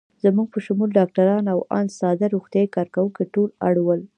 زموږ 0.23 0.47
په 0.53 0.59
شمول 0.65 0.89
ډاکټران 0.99 1.45
او 1.53 1.59
آن 1.79 1.85
ساده 1.97 2.25
روغتیايي 2.35 2.69
کارکوونکي 2.75 3.23
ټول 3.33 3.49
اړ 3.67 3.75
ول. 3.85 4.01